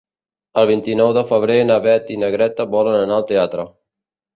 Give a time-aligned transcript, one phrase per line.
[0.61, 3.73] El vint-i-nou de febrer na Beth i na Greta volen anar al teatre.